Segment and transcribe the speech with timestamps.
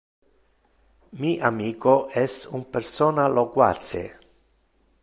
[1.19, 1.93] Mi amico
[2.23, 4.07] es un persona loquace.